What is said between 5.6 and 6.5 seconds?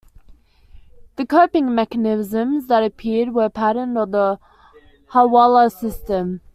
system.